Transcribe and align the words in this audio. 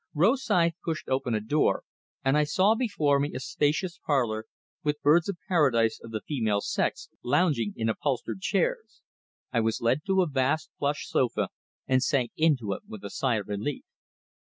Rosythe 0.15 0.71
pushed 0.83 1.07
open 1.09 1.35
a 1.35 1.39
door, 1.39 1.83
and 2.25 2.35
I 2.35 2.43
saw 2.43 2.73
before 2.73 3.19
me 3.19 3.35
a 3.35 3.39
spacious 3.39 3.99
parlor, 4.03 4.47
with 4.83 4.99
birds 5.03 5.29
of 5.29 5.37
paradise 5.47 5.99
of 6.03 6.09
the 6.09 6.21
female 6.27 6.59
sex 6.59 7.07
lounging 7.23 7.73
in 7.77 7.87
upholstered 7.87 8.41
chairs. 8.41 9.03
I 9.51 9.59
was 9.59 9.79
led 9.79 10.03
to 10.07 10.23
a 10.23 10.27
vast 10.27 10.71
plush 10.79 11.07
sofa, 11.07 11.49
and 11.87 12.01
sank 12.01 12.31
into 12.35 12.73
it 12.73 12.81
with 12.87 13.03
a 13.03 13.11
sigh 13.11 13.35
of 13.35 13.47
relief. 13.47 13.83